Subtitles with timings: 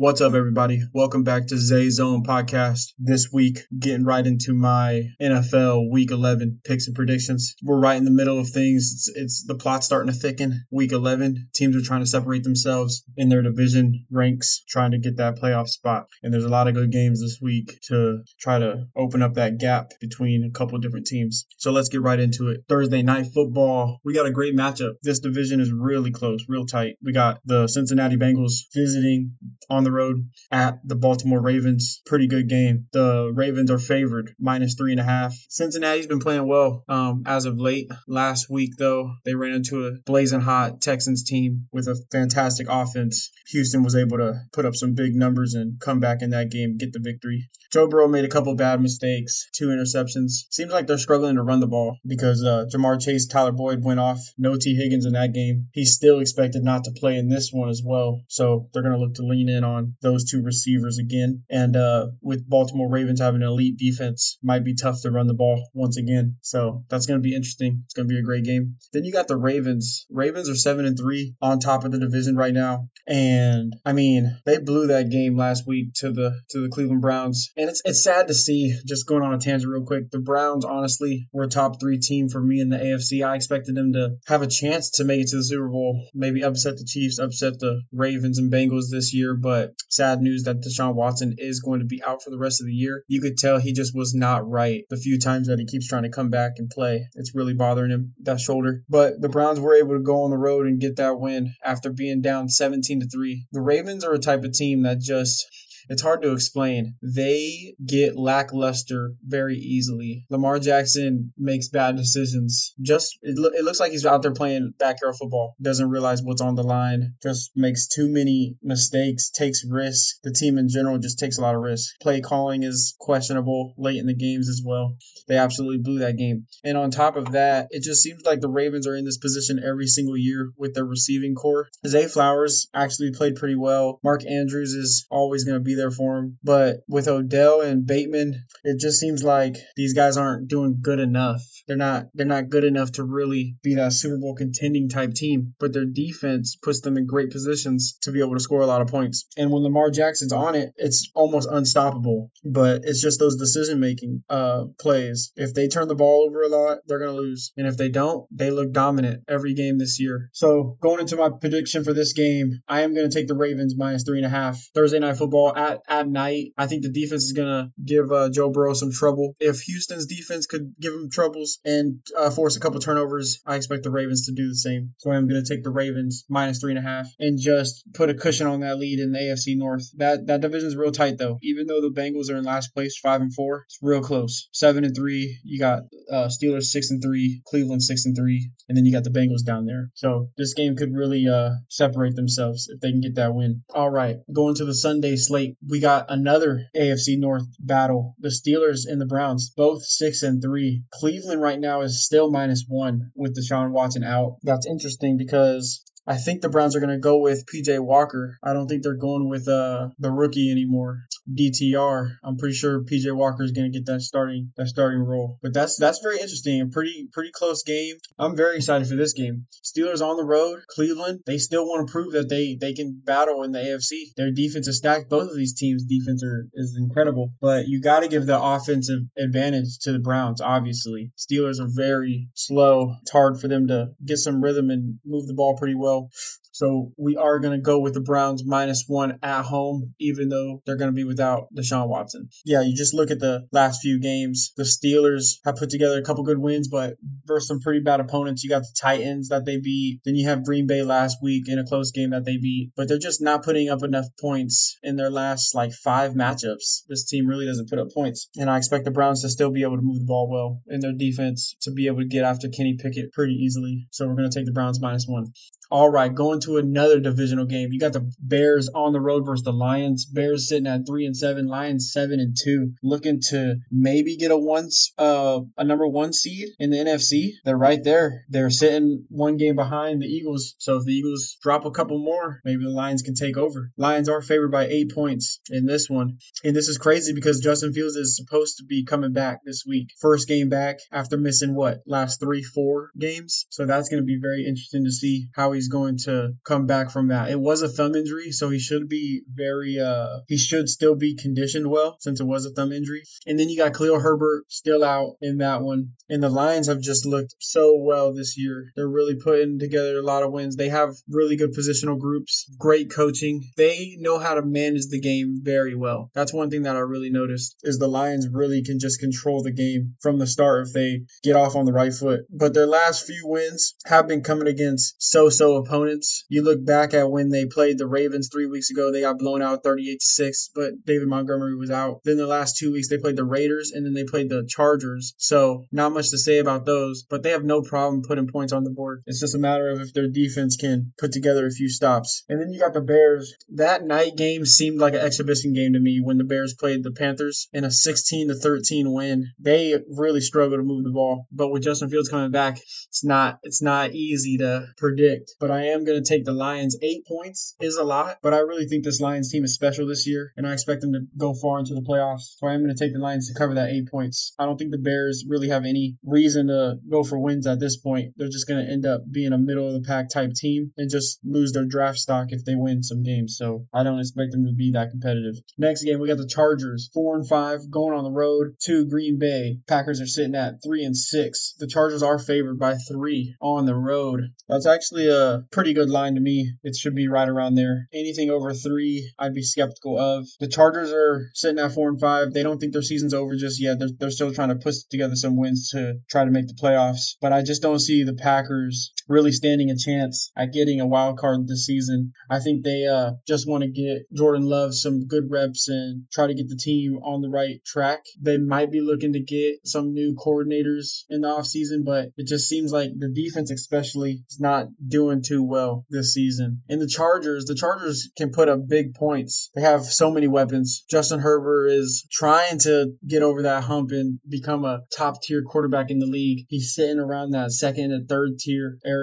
[0.00, 0.80] What's up, everybody?
[0.94, 2.94] Welcome back to Zay Zone Podcast.
[2.98, 7.54] This week, getting right into my NFL Week 11 picks and predictions.
[7.62, 8.92] We're right in the middle of things.
[8.94, 10.64] It's, it's the plot starting to thicken.
[10.70, 15.18] Week 11, teams are trying to separate themselves in their division ranks, trying to get
[15.18, 16.06] that playoff spot.
[16.22, 19.58] And there's a lot of good games this week to try to open up that
[19.58, 21.44] gap between a couple different teams.
[21.58, 22.64] So let's get right into it.
[22.70, 24.00] Thursday night football.
[24.02, 24.94] We got a great matchup.
[25.02, 26.94] This division is really close, real tight.
[27.04, 29.36] We got the Cincinnati Bengals visiting
[29.68, 32.00] on the the road at the Baltimore Ravens.
[32.06, 32.86] Pretty good game.
[32.92, 35.34] The Ravens are favored minus three and a half.
[35.48, 37.90] Cincinnati's been playing well um, as of late.
[38.06, 43.30] Last week, though, they ran into a blazing hot Texans team with a fantastic offense.
[43.48, 46.76] Houston was able to put up some big numbers and come back in that game,
[46.76, 47.48] get the victory.
[47.72, 50.46] Joe Burrow made a couple bad mistakes, two interceptions.
[50.50, 54.00] Seems like they're struggling to run the ball because uh, Ja'Marr Chase, Tyler Boyd went
[54.00, 54.18] off.
[54.36, 55.68] No Tee Higgins in that game.
[55.72, 58.22] He's still expected not to play in this one as well.
[58.28, 61.42] So they're going to look to lean in on those two receivers again.
[61.50, 65.34] And uh, with Baltimore Ravens having an elite defense, might be tough to run the
[65.34, 66.36] ball once again.
[66.42, 67.82] So that's going to be interesting.
[67.84, 68.76] It's going to be a great game.
[68.92, 70.06] Then you got the Ravens.
[70.10, 72.88] Ravens are seven and three on top of the division right now.
[73.06, 77.50] And I mean, they blew that game last week to the to the Cleveland Browns
[77.56, 78.74] and it's it's sad to see.
[78.86, 82.28] Just going on a tangent real quick, the Browns honestly were a top three team
[82.28, 83.26] for me in the AFC.
[83.26, 86.42] I expected them to have a chance to make it to the Super Bowl, maybe
[86.42, 89.34] upset the Chiefs, upset the Ravens and Bengals this year.
[89.34, 92.66] But sad news that Deshaun Watson is going to be out for the rest of
[92.66, 93.04] the year.
[93.08, 96.04] You could tell he just was not right the few times that he keeps trying
[96.04, 97.08] to come back and play.
[97.14, 98.82] It's really bothering him that shoulder.
[98.88, 101.90] But the Browns were able to go on the road and get that win after
[101.90, 103.46] being down 17 to 3.
[103.52, 105.46] The Ravens are a type of team that just
[105.90, 106.94] it's hard to explain.
[107.02, 110.24] They get lackluster very easily.
[110.30, 112.74] Lamar Jackson makes bad decisions.
[112.80, 115.56] Just it, lo- it looks like he's out there playing backyard football.
[115.60, 117.14] Doesn't realize what's on the line.
[117.20, 119.30] Just makes too many mistakes.
[119.30, 120.20] Takes risks.
[120.22, 121.96] The team in general just takes a lot of risks.
[122.00, 124.96] Play calling is questionable late in the games as well.
[125.26, 126.46] They absolutely blew that game.
[126.62, 129.60] And on top of that, it just seems like the Ravens are in this position
[129.64, 131.68] every single year with their receiving corps.
[131.84, 133.98] Zay Flowers actually played pretty well.
[134.04, 136.38] Mark Andrews is always going to be there for him.
[136.42, 141.42] But with Odell and Bateman, it just seems like these guys aren't doing good enough.
[141.66, 145.54] They're not they're not good enough to really be that Super Bowl contending type team.
[145.58, 148.82] But their defense puts them in great positions to be able to score a lot
[148.82, 149.26] of points.
[149.36, 152.30] And when Lamar Jackson's on it, it's almost unstoppable.
[152.44, 155.32] But it's just those decision making uh, plays.
[155.36, 157.52] If they turn the ball over a lot, they're gonna lose.
[157.56, 160.28] And if they don't, they look dominant every game this year.
[160.32, 164.04] So going into my prediction for this game, I am gonna take the Ravens minus
[164.04, 164.60] three and a half.
[164.74, 166.52] Thursday night football at at, night.
[166.56, 169.36] I think the defense is going to give uh, Joe Burrow some trouble.
[169.38, 173.82] If Houston's defense could give him troubles and uh, force a couple turnovers, I expect
[173.82, 174.94] the Ravens to do the same.
[174.98, 178.10] So I'm going to take the Ravens minus three and a half and just put
[178.10, 179.90] a cushion on that lead in the AFC North.
[179.96, 181.38] That that division is real tight though.
[181.42, 184.48] Even though the Bengals are in last place, five and four, it's real close.
[184.52, 185.38] Seven and three.
[185.44, 189.04] You got uh, Steelers six and three, Cleveland six and three, and then you got
[189.04, 189.90] the Bengals down there.
[189.94, 193.62] So this game could really uh, separate themselves if they can get that win.
[193.74, 198.14] All right, going to the Sunday slate we got another AFC North battle.
[198.18, 200.84] The Steelers and the Browns, both six and three.
[200.92, 204.36] Cleveland right now is still minus one with Deshaun Watson out.
[204.42, 208.38] That's interesting because I think the Browns are going to go with PJ Walker.
[208.42, 212.16] I don't think they're going with uh, the rookie anymore, DTR.
[212.24, 215.38] I'm pretty sure PJ Walker is going to get that starting that starting role.
[215.42, 216.60] But that's that's very interesting.
[216.62, 217.96] A pretty pretty close game.
[218.18, 219.46] I'm very excited for this game.
[219.64, 221.20] Steelers on the road, Cleveland.
[221.26, 224.14] They still want to prove that they they can battle in the AFC.
[224.16, 225.10] Their defense is stacked.
[225.10, 227.32] Both of these teams' defense are, is incredible.
[227.40, 230.40] But you got to give the offensive advantage to the Browns.
[230.40, 232.94] Obviously, Steelers are very slow.
[233.02, 236.10] It's hard for them to get some rhythm and move the ball pretty well well.
[236.52, 240.62] So we are going to go with the Browns minus one at home, even though
[240.66, 242.28] they're going to be without Deshaun Watson.
[242.44, 244.52] Yeah, you just look at the last few games.
[244.56, 246.96] The Steelers have put together a couple good wins, but
[247.26, 248.42] versus some pretty bad opponents.
[248.42, 250.00] You got the Titans that they beat.
[250.04, 252.72] Then you have Green Bay last week in a close game that they beat.
[252.76, 256.82] But they're just not putting up enough points in their last like five matchups.
[256.88, 258.28] This team really doesn't put up points.
[258.36, 260.80] And I expect the Browns to still be able to move the ball well in
[260.80, 263.86] their defense to be able to get after Kenny Pickett pretty easily.
[263.90, 265.32] So we're going to take the Browns minus one.
[265.70, 267.72] All right, going to another divisional game.
[267.72, 270.04] You got the Bears on the road versus the Lions.
[270.06, 274.38] Bears sitting at three and seven, Lions seven and two, looking to maybe get a
[274.38, 277.32] once uh a number one seed in the NFC.
[277.44, 278.24] They're right there.
[278.28, 280.54] They're sitting one game behind the Eagles.
[280.58, 283.70] So if the Eagles drop a couple more, maybe the Lions can take over.
[283.76, 287.72] Lions are favored by eight points in this one, and this is crazy because Justin
[287.72, 289.88] Fields is supposed to be coming back this week.
[290.00, 293.46] First game back after missing what last three, four games.
[293.50, 296.90] So that's going to be very interesting to see how he's going to come back
[296.90, 297.30] from that.
[297.30, 301.16] It was a thumb injury, so he should be very uh he should still be
[301.16, 303.02] conditioned well since it was a thumb injury.
[303.26, 305.92] And then you got Khalil Herbert still out in that one.
[306.08, 308.72] And the Lions have just looked so well this year.
[308.74, 310.56] They're really putting together a lot of wins.
[310.56, 313.44] They have really good positional groups, great coaching.
[313.56, 316.10] They know how to manage the game very well.
[316.14, 319.52] That's one thing that I really noticed is the Lions really can just control the
[319.52, 322.20] game from the start if they get off on the right foot.
[322.30, 326.19] But their last few wins have been coming against so-so opponents.
[326.28, 329.42] You look back at when they played the Ravens 3 weeks ago, they got blown
[329.42, 332.00] out 38 6, but David Montgomery was out.
[332.04, 335.14] Then the last 2 weeks they played the Raiders and then they played the Chargers.
[335.18, 338.64] So, not much to say about those, but they have no problem putting points on
[338.64, 339.02] the board.
[339.06, 342.24] It's just a matter of if their defense can put together a few stops.
[342.28, 343.34] And then you got the Bears.
[343.54, 346.92] That night game seemed like an exhibition game to me when the Bears played the
[346.92, 349.26] Panthers in a 16 to 13 win.
[349.38, 352.58] They really struggled to move the ball, but with Justin Fields coming back,
[352.88, 355.34] it's not it's not easy to predict.
[355.40, 356.76] But I am going to take the Lions.
[356.82, 360.06] 8 points is a lot, but I really think this Lions team is special this
[360.06, 362.36] year and I expect them to go far into the playoffs.
[362.38, 364.34] So I am going to take the Lions to cover that 8 points.
[364.38, 367.76] I don't think the Bears really have any reason to go for wins at this
[367.76, 368.14] point.
[368.16, 370.90] They're just going to end up being a middle of the pack type team and
[370.90, 373.36] just lose their draft stock if they win some games.
[373.38, 375.36] So I don't expect them to be that competitive.
[375.58, 379.18] Next game, we got the Chargers, four and five, going on the road to Green
[379.18, 379.58] Bay.
[379.68, 381.54] Packers are sitting at three and six.
[381.58, 384.30] The Chargers are favored by three on the road.
[384.48, 386.52] That's actually a pretty good line to me.
[386.62, 387.88] It should be right around there.
[387.92, 390.26] Anything over three, I'd be skeptical of.
[390.40, 392.32] The Chargers are sitting at four and five.
[392.32, 393.78] They don't think their season's over just yet.
[393.78, 397.16] They're, they're still trying to put together some wins to try to make the playoffs.
[397.20, 401.18] But I just don't see the Packers really standing a chance at getting a wild
[401.18, 402.12] card this season.
[402.30, 406.28] I think they uh, just want to get Jordan Love some good reps and try
[406.28, 408.00] to get the team on the right track.
[408.20, 412.48] They might be looking to get some new coordinators in the offseason, but it just
[412.48, 416.62] seems like the defense, especially, is not doing too well this season.
[416.68, 419.50] And the Chargers, the Chargers can put up big points.
[419.54, 420.84] They have so many weapons.
[420.88, 425.90] Justin Herbert is trying to get over that hump and become a top tier quarterback
[425.90, 426.46] in the league.
[426.48, 428.99] He's sitting around that second and third tier area,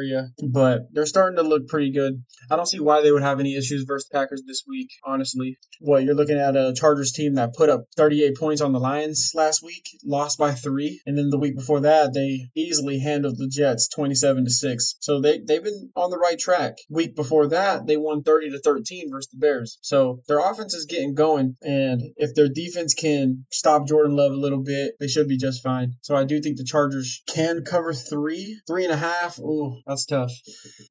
[0.51, 2.23] but they're starting to look pretty good.
[2.49, 5.57] I don't see why they would have any issues versus Packers this week, honestly.
[5.79, 9.31] What you're looking at a Chargers team that put up 38 points on the Lions
[9.35, 13.47] last week, lost by three, and then the week before that they easily handled the
[13.47, 14.95] Jets 27 to six.
[14.99, 16.75] So they they've been on the right track.
[16.89, 19.77] Week before that they won 30 to 13 versus the Bears.
[19.81, 24.35] So their offense is getting going, and if their defense can stop Jordan Love a
[24.35, 25.93] little bit, they should be just fine.
[26.01, 29.39] So I do think the Chargers can cover three, three and a half.
[29.39, 30.31] Ooh, that's tough.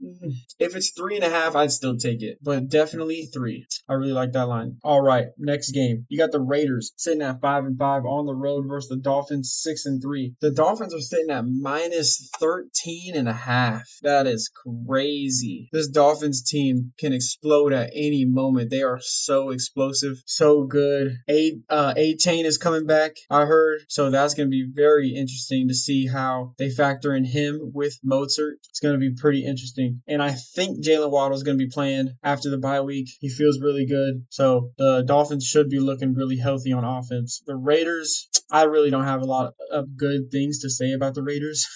[0.03, 3.67] Mm, if it's three and a half, I'd still take it, but definitely three.
[3.89, 4.79] I really like that line.
[4.83, 6.07] All right, next game.
[6.09, 9.55] You got the Raiders sitting at five and five on the road versus the Dolphins
[9.55, 10.35] six and three.
[10.41, 13.83] The Dolphins are sitting at minus 13 and a half.
[14.03, 14.51] That is
[14.87, 15.69] crazy.
[15.73, 18.71] This Dolphins team can explode at any moment.
[18.71, 21.17] They are so explosive, so good.
[21.29, 23.13] A uh, Achane is coming back.
[23.31, 27.25] I heard, so that's going to be very interesting to see how they factor in
[27.25, 28.57] him with Mostert.
[28.77, 30.03] It's going to be pretty interesting.
[30.07, 33.09] And I think Jaylen Waddle is going to be playing after the bye week.
[33.21, 34.27] He feels really good.
[34.29, 37.43] So the Dolphins should be looking really healthy on offense.
[37.47, 41.23] The Raiders, I really don't have a lot of good things to say about the
[41.23, 41.67] Raiders.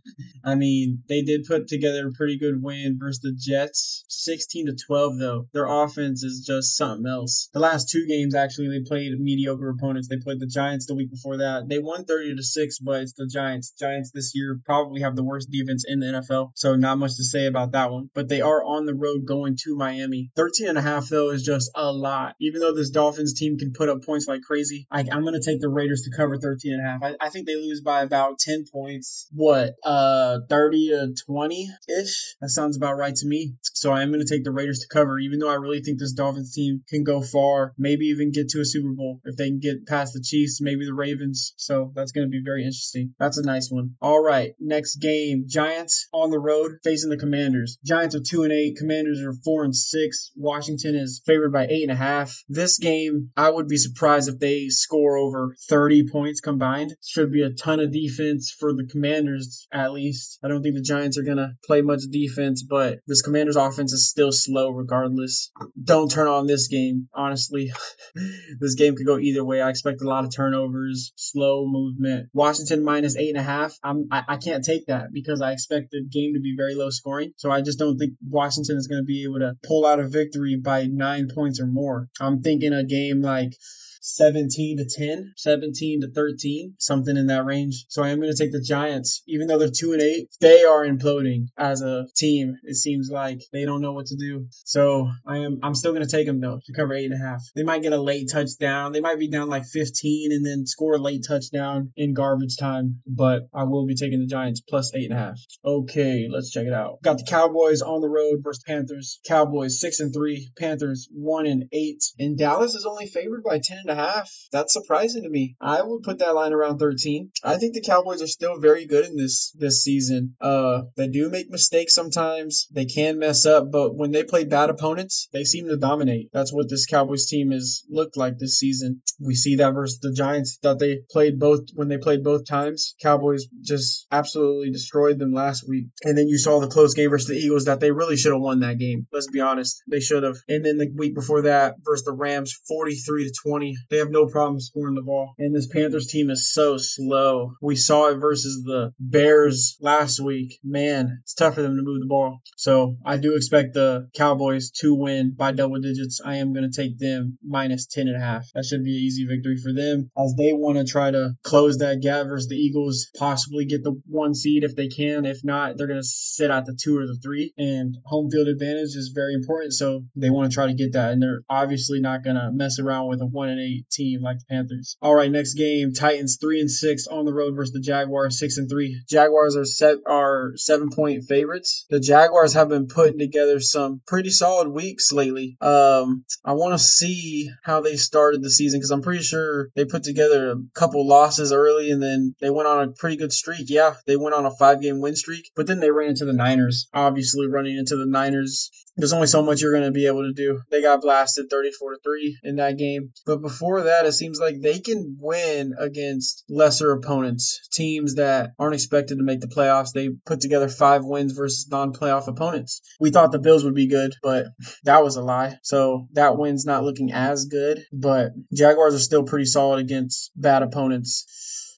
[0.44, 4.04] I mean, they did put together a pretty good win versus the Jets.
[4.08, 5.46] 16 to 12 though.
[5.52, 7.50] Their offense is just something else.
[7.52, 10.08] The last two games actually they played mediocre opponents.
[10.08, 11.68] They played the Giants the week before that.
[11.68, 13.72] They won 30 to 6, but it's the Giants.
[13.78, 16.47] Giants this year probably have the worst defense in the NFL.
[16.54, 18.10] So not much to say about that one.
[18.14, 20.30] But they are on the road going to Miami.
[20.36, 22.34] 13 and a half though is just a lot.
[22.40, 25.44] Even though this Dolphins team can put up points like crazy, I, am going to
[25.44, 27.02] take the Raiders to cover 13 and a half.
[27.02, 29.28] I, I think they lose by about 10 points.
[29.32, 29.74] What?
[29.84, 32.36] Uh 30 to 20 ish.
[32.40, 33.54] That sounds about right to me.
[33.74, 35.98] So I am going to take the Raiders to cover, even though I really think
[35.98, 39.48] this Dolphins team can go far, maybe even get to a Super Bowl if they
[39.48, 41.54] can get past the Chiefs, maybe the Ravens.
[41.56, 43.14] So that's going to be very interesting.
[43.18, 43.94] That's a nice one.
[44.00, 47.78] All right, next game: Giants on the road facing the Commanders.
[47.84, 48.76] Giants are two and eight.
[48.76, 50.30] Commanders are four and six.
[50.36, 52.36] Washington is favored by eight and a half.
[52.48, 56.94] This game, I would be surprised if they score over 30 points combined.
[57.04, 60.38] Should be a ton of defense for the Commanders at least.
[60.42, 64.08] I don't think the Giants are to play much defense, but this Commanders offense is
[64.08, 65.50] still slow regardless.
[65.82, 67.72] Don't turn on this game, honestly.
[68.60, 69.60] this game could go either way.
[69.60, 72.28] I expect a lot of turnovers, slow movement.
[72.32, 73.74] Washington minus eight and a half.
[73.82, 76.90] I'm, I, I can't take that because I expect the game to be very low
[76.90, 77.32] scoring.
[77.36, 80.08] So I just don't think Washington is going to be able to pull out a
[80.08, 82.08] victory by nine points or more.
[82.20, 83.52] I'm thinking a game like
[84.00, 87.86] 17 to 10, 17 to 13, something in that range.
[87.88, 90.28] So I am going to take the Giants, even though they're two and eight.
[90.40, 92.56] They are imploding as a team.
[92.62, 94.46] It seems like they don't know what to do.
[94.50, 95.60] So I am.
[95.62, 97.42] I'm still going to take them though to cover eight and a half.
[97.54, 98.92] They might get a late touchdown.
[98.92, 103.00] They might be down like 15 and then score a late touchdown in garbage time.
[103.06, 105.38] But I will be taking the Giants plus eight and a half.
[105.64, 107.02] Okay, let's check it out.
[107.02, 109.20] Got the Cowboys on the road versus Panthers.
[109.26, 110.50] Cowboys six and three.
[110.58, 112.02] Panthers one and eight.
[112.18, 114.30] And Dallas is only favored by ten and a half.
[114.52, 115.56] That's surprising to me.
[115.60, 117.30] I would put that line around 13.
[117.42, 120.36] I think the Cowboys are still very good in this this season.
[120.40, 122.66] Uh, they do make mistakes sometimes.
[122.72, 126.30] They can mess up, but when they play bad opponents, they seem to dominate.
[126.32, 129.02] That's what this Cowboys team has looked like this season.
[129.20, 132.94] We see that versus the Giants that they played both when they played both times.
[133.02, 135.86] Cowboys just absolutely destroyed them last week.
[136.04, 138.40] And then you saw the close game versus the Eagles that they really should have
[138.40, 139.06] won that game.
[139.12, 139.82] Let's be honest.
[139.88, 140.36] They should have.
[140.48, 143.76] And then the week before that versus the Rams 43 to 20.
[143.90, 145.34] They have no problem scoring the ball.
[145.38, 147.52] And this Panthers team is so slow.
[147.62, 150.58] We saw it versus the Bears last week.
[150.64, 152.40] Man, it's tough for them to move the ball.
[152.56, 156.20] So I do expect the Cowboys to win by double digits.
[156.24, 158.44] I am going to take them minus 10 and a half.
[158.54, 161.78] That should be an easy victory for them as they want to try to close
[161.78, 165.24] that gap versus the Eagles, possibly get the one seed if they can.
[165.24, 167.52] If not, they're going to sit at the two or the three.
[167.56, 169.72] And home field advantage is very important.
[169.74, 171.12] So they want to try to get that.
[171.12, 174.38] And they're obviously not going to mess around with a one and eight team like
[174.38, 174.96] the Panthers.
[175.00, 178.56] All right, next game Titans three and six on the road versus the Jaguars six
[178.56, 179.00] and three.
[179.08, 181.86] Jaguars are set are seven point favorites.
[181.90, 185.56] The Jaguars have been putting together some pretty solid weeks lately.
[185.60, 189.84] Um, I want to see how they started the season because I'm pretty sure they
[189.84, 193.66] put together a couple losses early and then they went on a pretty good streak.
[193.68, 196.32] Yeah, they went on a five game win streak, but then they ran into the
[196.32, 196.88] Niners.
[196.92, 200.32] Obviously, running into the Niners there's only so much you're going to be able to
[200.32, 200.60] do.
[200.70, 203.12] They got blasted 34 to 3 in that game.
[203.24, 208.74] But before that, it seems like they can win against lesser opponents, teams that aren't
[208.74, 209.92] expected to make the playoffs.
[209.92, 212.80] They put together five wins versus non playoff opponents.
[213.00, 214.46] We thought the Bills would be good, but
[214.84, 215.56] that was a lie.
[215.62, 217.84] So that win's not looking as good.
[217.92, 221.26] But Jaguars are still pretty solid against bad opponents.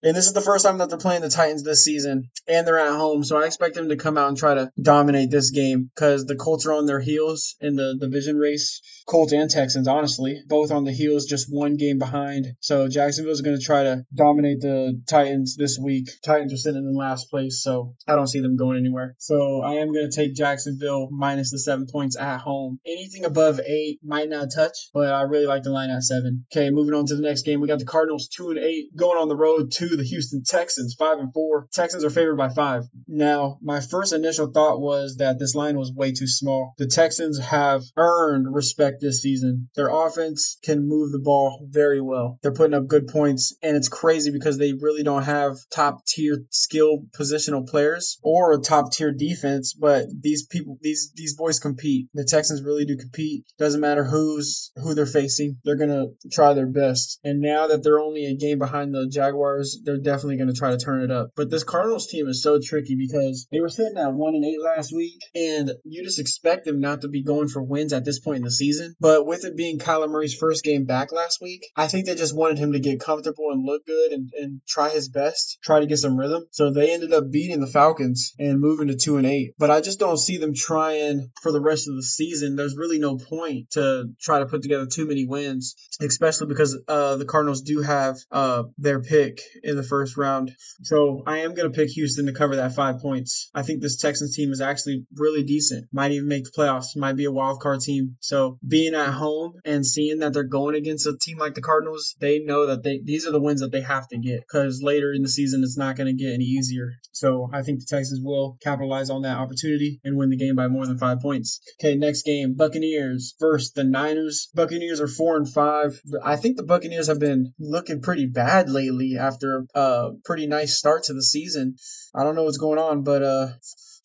[0.02, 2.78] And this is the first time that they're playing the Titans this season, and they're
[2.78, 3.23] at home.
[3.23, 6.37] So I expect them to come out and try to dominate this game because the
[6.37, 8.80] Colts are on their heels in the division race.
[9.07, 12.47] Colts and Texans, honestly, both on the heels, just one game behind.
[12.61, 16.09] So Jacksonville is going to try to dominate the Titans this week.
[16.25, 19.16] Titans are sitting in last place, so I don't see them going anywhere.
[19.19, 22.78] So I am going to take Jacksonville minus the seven points at home.
[22.87, 26.47] Anything above eight might not touch, but I really like the line at seven.
[26.54, 29.19] Okay, moving on to the next game, we got the Cardinals two and eight going
[29.19, 31.68] on the road the Houston Texans five and four.
[31.73, 32.85] Texans are favored by five.
[33.06, 36.75] Now, my first initial thought was that this line was way too small.
[36.78, 39.68] The Texans have earned respect this season.
[39.75, 42.38] Their offense can move the ball very well.
[42.42, 46.44] They're putting up good points, and it's crazy because they really don't have top tier
[46.50, 49.75] skill positional players or a top tier defense.
[49.75, 52.09] But these people, these these boys compete.
[52.14, 53.44] The Texans really do compete.
[53.59, 55.59] Doesn't matter who's who they're facing.
[55.64, 57.18] They're gonna try their best.
[57.25, 60.78] And now that they're only a game behind the Jaguars, they're definitely gonna try to
[60.78, 61.30] turn it up.
[61.37, 64.60] But this Cardinals team is so tricky because they were sitting at one and eight
[64.62, 68.18] last week, and you just expect them not to be going for wins at this
[68.18, 68.94] point in the season.
[69.00, 72.37] But with it being Kyler Murray's first game back last week, I think they just
[72.37, 75.87] wanted him to get comfortable and look good and, and try his best, try to
[75.87, 76.46] get some rhythm.
[76.50, 79.54] So they ended up beating the Falcons and moving to two and eight.
[79.58, 82.56] But I just don't see them trying for the rest of the season.
[82.56, 87.16] There's really no point to try to put together too many wins, especially because uh,
[87.16, 89.40] the Cardinals do have uh, their pick
[89.71, 90.53] in the first round.
[90.83, 93.50] So I am going to pick Houston to cover that five points.
[93.55, 95.87] I think this Texans team is actually really decent.
[95.93, 96.97] Might even make the playoffs.
[96.97, 98.17] Might be a wild card team.
[98.21, 102.15] So being at home and seeing that they're going against a team like the Cardinals,
[102.21, 105.12] they know that they these are the wins that they have to get because later
[105.12, 106.93] in the season it's not going to get any easier.
[107.12, 110.69] So I think the Texans will capitalize on that opportunity and win the game by
[110.69, 111.61] more than five points.
[111.81, 114.49] Okay, next game, Buccaneers versus the Niners.
[114.55, 116.00] Buccaneers are four and five.
[116.23, 121.05] I think the Buccaneers have been looking pretty bad lately after a pretty nice start
[121.05, 121.76] to the season.
[122.14, 123.49] I don't know what's going on, but uh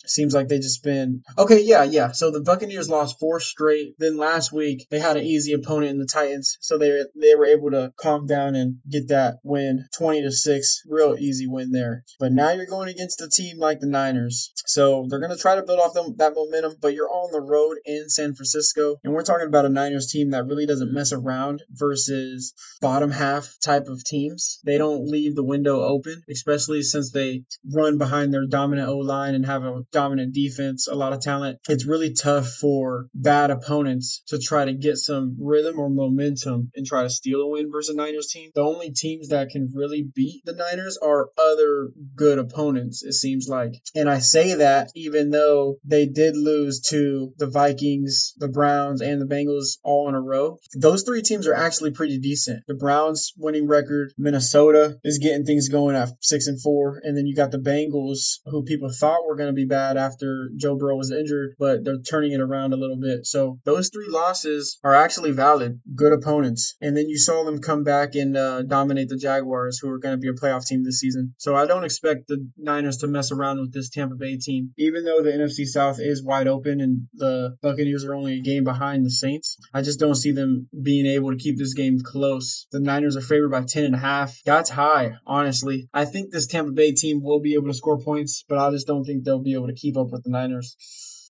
[0.09, 1.61] seems like they just been okay.
[1.61, 2.11] Yeah, yeah.
[2.11, 3.95] So the Buccaneers lost four straight.
[3.97, 7.45] Then last week they had an easy opponent in the Titans, so they they were
[7.45, 12.03] able to calm down and get that win, twenty to six, real easy win there.
[12.19, 15.63] But now you're going against a team like the Niners, so they're gonna try to
[15.63, 16.75] build off them that momentum.
[16.81, 20.31] But you're on the road in San Francisco, and we're talking about a Niners team
[20.31, 24.59] that really doesn't mess around versus bottom half type of teams.
[24.63, 27.43] They don't leave the window open, especially since they
[27.73, 31.59] run behind their dominant O line and have a dominant defense, a lot of talent.
[31.69, 36.85] It's really tough for bad opponents to try to get some rhythm or momentum and
[36.85, 38.51] try to steal a win versus a Niners team.
[38.53, 43.47] The only teams that can really beat the Niners are other good opponents, it seems
[43.47, 43.71] like.
[43.95, 49.21] And I say that even though they did lose to the Vikings, the Browns, and
[49.21, 52.63] the Bengals all in a row, those three teams are actually pretty decent.
[52.67, 57.27] The Browns winning record, Minnesota is getting things going at six and four, and then
[57.27, 60.97] you got the Bengals, who people thought were going to be bad after Joe Burrow
[60.97, 63.25] was injured, but they're turning it around a little bit.
[63.25, 66.75] So those three losses are actually valid, good opponents.
[66.81, 70.15] And then you saw them come back and uh, dominate the Jaguars, who are going
[70.15, 71.33] to be a playoff team this season.
[71.37, 75.05] So I don't expect the Niners to mess around with this Tampa Bay team, even
[75.05, 79.05] though the NFC South is wide open and the Buccaneers are only a game behind
[79.05, 79.57] the Saints.
[79.73, 82.67] I just don't see them being able to keep this game close.
[82.71, 84.35] The Niners are favored by 10 and a half.
[84.45, 85.89] That's high, honestly.
[85.93, 88.87] I think this Tampa Bay team will be able to score points, but I just
[88.87, 90.75] don't think they'll be able to keep up with the Niners.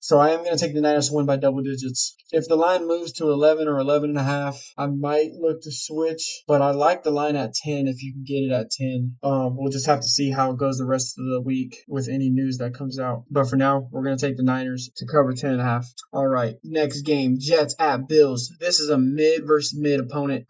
[0.05, 2.15] So I am going to take the Niners to win by double digits.
[2.31, 5.71] If the line moves to 11 or 11 and a half, I might look to
[5.71, 9.15] switch, but I like the line at 10 if you can get it at 10.
[9.23, 12.07] Um, we'll just have to see how it goes the rest of the week with
[12.07, 13.23] any news that comes out.
[13.31, 15.87] But for now, we're going to take the Niners to cover 10 and a half.
[16.13, 18.53] All right, next game, Jets at Bills.
[18.59, 20.45] This is a mid versus mid opponent.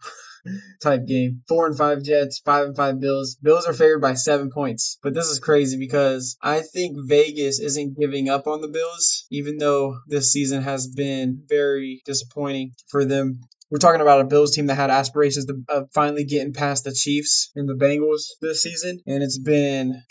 [0.82, 1.42] Type game.
[1.48, 3.36] Four and five Jets, five and five Bills.
[3.42, 4.98] Bills are favored by seven points.
[5.02, 9.58] But this is crazy because I think Vegas isn't giving up on the Bills, even
[9.58, 13.40] though this season has been very disappointing for them.
[13.68, 17.50] We're talking about a Bills team that had aspirations of finally getting past the Chiefs
[17.56, 20.02] and the Bengals this season, and it's been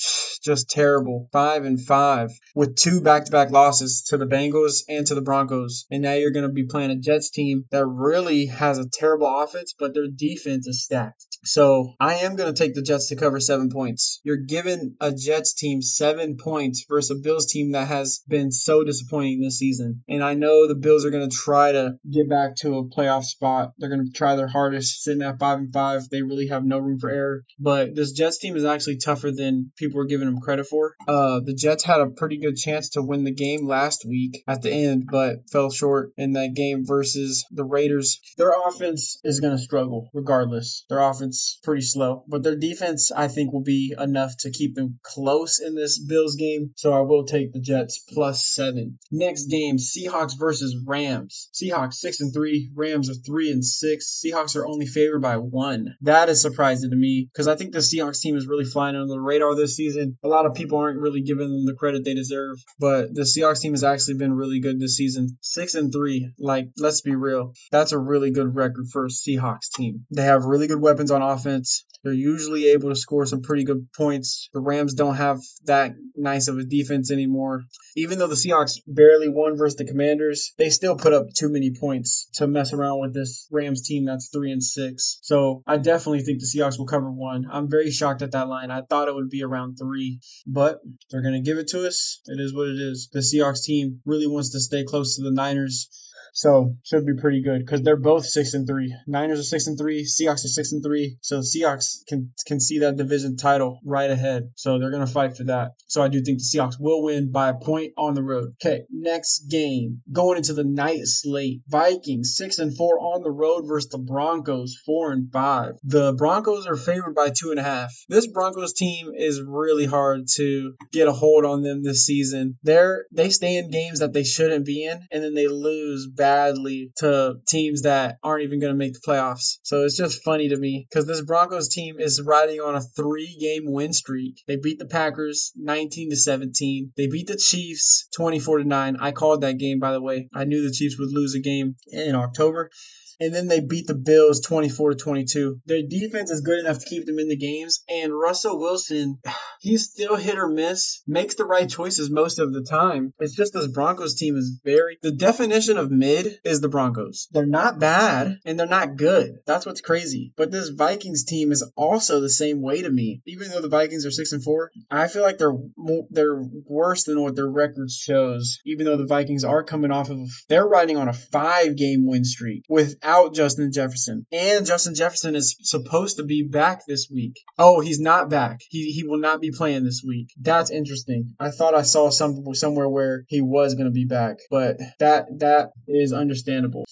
[0.44, 1.30] just terrible.
[1.32, 6.02] Five and five with two back-to-back losses to the Bengals and to the Broncos, and
[6.02, 9.74] now you're going to be playing a Jets team that really has a terrible offense,
[9.80, 11.26] but their defense is stacked.
[11.46, 14.20] So I am going to take the Jets to cover seven points.
[14.24, 18.84] You're giving a Jets team seven points versus a Bills team that has been so
[18.84, 22.58] disappointing this season, and I know the Bills are going to try to get back
[22.58, 23.74] to a playoff spot spot.
[23.78, 26.10] They're going to try their hardest, sitting at five and five.
[26.10, 27.44] They really have no room for error.
[27.60, 30.96] But this Jets team is actually tougher than people are giving them credit for.
[31.08, 34.62] Uh, the Jets had a pretty good chance to win the game last week at
[34.62, 38.20] the end, but fell short in that game versus the Raiders.
[38.38, 40.86] Their offense is going to struggle regardless.
[40.90, 45.00] Their offense pretty slow, but their defense I think will be enough to keep them
[45.04, 46.72] close in this Bills game.
[46.76, 48.98] So I will take the Jets plus seven.
[49.12, 51.50] Next game, Seahawks versus Rams.
[51.54, 54.22] Seahawks six and three, Rams are three three and six.
[54.24, 55.96] Seahawks are only favored by one.
[56.02, 59.08] That is surprising to me because I think the Seahawks team is really flying under
[59.08, 60.18] the radar this season.
[60.24, 63.60] A lot of people aren't really giving them the credit they deserve, but the Seahawks
[63.60, 65.38] team has actually been really good this season.
[65.42, 66.32] Six and three.
[66.40, 67.52] Like, let's be real.
[67.72, 70.06] That's a really good record for a Seahawks team.
[70.12, 71.86] They have really good weapons on offense.
[72.06, 74.48] They're usually able to score some pretty good points.
[74.54, 77.64] The Rams don't have that nice of a defense anymore.
[77.96, 81.72] Even though the Seahawks barely won versus the Commanders, they still put up too many
[81.72, 85.18] points to mess around with this Rams team that's three and six.
[85.24, 87.48] So I definitely think the Seahawks will cover one.
[87.52, 88.70] I'm very shocked at that line.
[88.70, 92.22] I thought it would be around three, but they're gonna give it to us.
[92.28, 93.10] It is what it is.
[93.12, 95.90] The Seahawks team really wants to stay close to the Niners.
[96.36, 98.94] So should be pretty good because they're both six and three.
[99.08, 100.04] Niners are six and three.
[100.04, 101.16] Seahawks are six and three.
[101.22, 104.52] So Seahawks can can see that division title right ahead.
[104.56, 105.72] So they're gonna fight for that.
[105.88, 108.50] So I do think the Seahawks will win by a point on the road.
[108.62, 111.62] Okay, next game going into the night slate.
[111.70, 115.76] Vikings six and four on the road versus the Broncos four and five.
[115.84, 117.94] The Broncos are favored by two and a half.
[118.10, 122.58] This Broncos team is really hard to get a hold on them this season.
[122.62, 126.92] They're they stay in games that they shouldn't be in, and then they lose badly
[126.98, 129.60] to teams that aren't even going to make the playoffs.
[129.62, 133.38] So it's just funny to me because this Broncos team is riding on a three
[133.40, 134.42] game win streak.
[134.48, 136.94] They beat the Packers 19 to 17.
[136.98, 138.98] They beat the Chiefs 24 to 9.
[139.00, 140.28] I called that game, by the way.
[140.34, 142.72] I knew the Chiefs would lose a game in October
[143.20, 145.60] and then they beat the Bills 24 to 22.
[145.66, 149.20] Their defense is good enough to keep them in the games, and Russell Wilson,
[149.60, 153.14] he's still hit or miss, makes the right choices most of the time.
[153.20, 157.28] It's just this Broncos team is very the definition of mid is the Broncos.
[157.32, 159.40] They're not bad and they're not good.
[159.46, 160.34] That's what's crazy.
[160.36, 163.22] But this Vikings team is also the same way to me.
[163.26, 167.04] Even though the Vikings are 6 and 4, I feel like they're more, they're worse
[167.04, 168.60] than what their record shows.
[168.66, 172.24] Even though the Vikings are coming off of they're riding on a 5 game win
[172.24, 174.26] streak with without Justin Jefferson.
[174.32, 177.38] And Justin Jefferson is supposed to be back this week.
[177.58, 178.60] Oh, he's not back.
[178.70, 180.30] He, he will not be playing this week.
[180.40, 181.36] That's interesting.
[181.40, 185.28] I thought I saw some somewhere where he was going to be back, but that
[185.40, 186.86] that is understandable.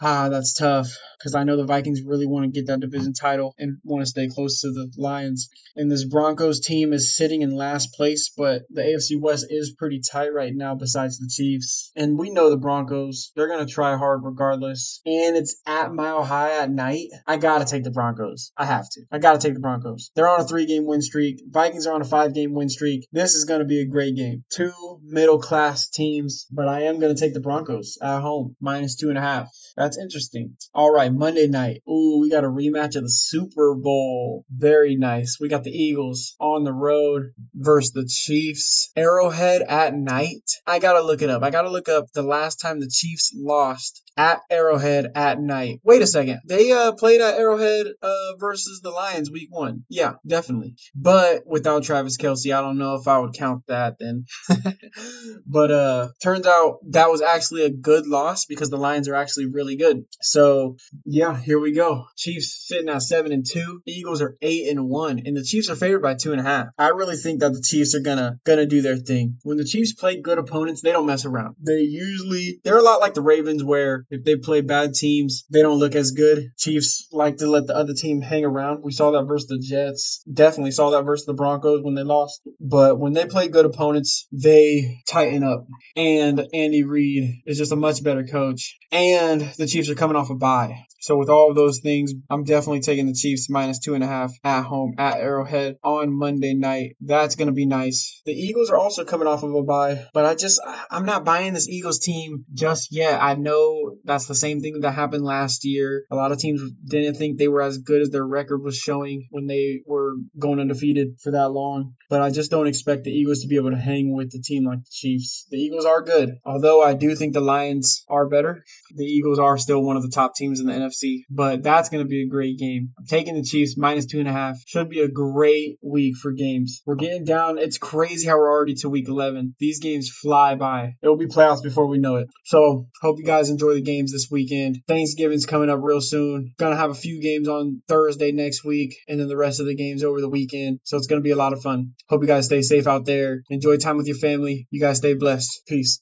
[0.00, 3.54] Ah, that's tough because I know the Vikings really want to get that division title
[3.58, 5.48] and want to stay close to the Lions.
[5.74, 10.00] And this Broncos team is sitting in last place, but the AFC West is pretty
[10.00, 11.92] tight right now, besides the Chiefs.
[11.96, 15.00] And we know the Broncos, they're going to try hard regardless.
[15.04, 17.08] And it's at Mile High at night.
[17.26, 18.52] I got to take the Broncos.
[18.56, 19.02] I have to.
[19.10, 20.10] I got to take the Broncos.
[20.14, 21.42] They're on a three game win streak.
[21.48, 23.06] Vikings are on a five game win streak.
[23.12, 24.44] This is going to be a great game.
[24.50, 28.96] Two middle class teams, but I am going to take the Broncos at home, minus
[28.96, 29.48] two and a half.
[29.94, 30.56] Interesting.
[30.74, 31.82] All right, Monday night.
[31.88, 34.44] Ooh, we got a rematch of the Super Bowl.
[34.50, 35.38] Very nice.
[35.40, 38.90] We got the Eagles on the road versus the Chiefs.
[38.96, 40.50] Arrowhead at night.
[40.66, 41.42] I gotta look it up.
[41.42, 45.80] I gotta look up the last time the Chiefs lost at Arrowhead at night.
[45.84, 46.40] Wait a second.
[46.46, 49.84] They uh played at Arrowhead uh versus the Lions week one.
[49.88, 50.76] Yeah, definitely.
[50.94, 54.24] But without Travis Kelce, I don't know if I would count that then.
[55.46, 59.46] but uh turns out that was actually a good loss because the Lions are actually
[59.46, 60.04] really good.
[60.20, 62.06] So yeah, here we go.
[62.16, 63.82] Chiefs sitting at seven and two.
[63.86, 65.22] Eagles are eight and one.
[65.24, 66.68] And the Chiefs are favored by two and a half.
[66.78, 69.38] I really think that the Chiefs are gonna gonna do their thing.
[69.42, 71.56] When the Chiefs play good opponents, they don't mess around.
[71.60, 75.62] They usually they're a lot like the Ravens where if they play bad teams, they
[75.62, 76.52] don't look as good.
[76.58, 78.82] Chiefs like to let the other team hang around.
[78.82, 80.22] We saw that versus the Jets.
[80.32, 82.40] Definitely saw that versus the Broncos when they lost.
[82.60, 85.66] But when they play good opponents, they tighten up.
[85.96, 88.78] And Andy Reid is just a much better coach.
[88.92, 90.86] And the Chiefs are coming off a bye.
[91.00, 94.08] So with all of those things, I'm definitely taking the Chiefs minus two and a
[94.08, 96.96] half at home at Arrowhead on Monday night.
[97.00, 98.22] That's gonna be nice.
[98.26, 101.52] The Eagles are also coming off of a bye, but I just I'm not buying
[101.52, 103.22] this Eagles team just yet.
[103.22, 106.04] I know that's the same thing that happened last year.
[106.10, 109.26] A lot of teams didn't think they were as good as their record was showing
[109.30, 111.94] when they were going undefeated for that long.
[112.08, 114.64] But I just don't expect the Eagles to be able to hang with the team
[114.64, 115.46] like the Chiefs.
[115.50, 118.62] The Eagles are good, although I do think the Lions are better.
[118.94, 122.04] The Eagles are still one of the top teams in the NFC, but that's going
[122.04, 122.90] to be a great game.
[122.98, 124.56] I'm taking the Chiefs minus two and a half.
[124.66, 126.82] Should be a great week for games.
[126.86, 127.58] We're getting down.
[127.58, 129.54] It's crazy how we're already to week 11.
[129.58, 130.94] These games fly by.
[131.02, 132.28] It will be playoffs before we know it.
[132.44, 134.82] So hope you guys enjoy the games this weekend.
[134.86, 136.52] Thanksgiving's coming up real soon.
[136.58, 139.74] Gonna have a few games on Thursday next week, and then the rest of the
[139.74, 140.80] games over the weekend.
[140.84, 141.92] So it's gonna be a lot of fun.
[142.08, 143.42] Hope you guys stay safe out there.
[143.48, 144.66] Enjoy time with your family.
[144.70, 145.62] You guys stay blessed.
[145.66, 145.94] Peace.